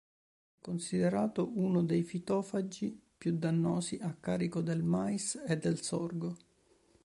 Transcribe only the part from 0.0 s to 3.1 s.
È considerato uno dei fitofagi